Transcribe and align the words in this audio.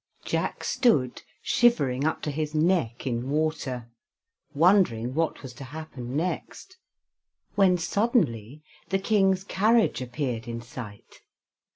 Jack 0.25 0.63
stood 0.63 1.21
shivering 1.43 2.05
up 2.05 2.23
to 2.23 2.31
his 2.31 2.55
neck 2.55 3.05
in 3.05 3.29
water, 3.29 3.91
wondering 4.51 5.13
what 5.13 5.43
was 5.43 5.53
to 5.53 5.63
happen 5.63 6.17
next, 6.17 6.77
when 7.53 7.77
suddenly 7.77 8.63
the 8.89 8.97
King's 8.97 9.43
carriage 9.43 10.01
appeared 10.01 10.47
in 10.47 10.59
sight. 10.59 11.21